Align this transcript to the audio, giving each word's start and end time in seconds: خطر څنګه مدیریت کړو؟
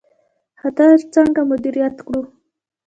خطر 0.59 0.95
څنګه 1.13 1.41
مدیریت 1.49 1.95
کړو؟ 2.07 2.21